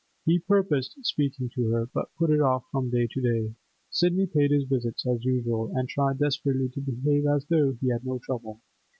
[0.25, 3.53] He purposed speaking to her, but put it off from day to day.
[3.91, 8.03] Sidney paid his visits as usual, and tried desperately to behave as though he had
[8.03, 8.59] no trouble.